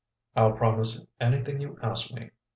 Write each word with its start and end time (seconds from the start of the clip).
"I'll 0.35 0.53
promise 0.53 1.05
anything 1.19 1.61
you 1.61 1.77
ask 1.83 2.11
me. 2.11 2.31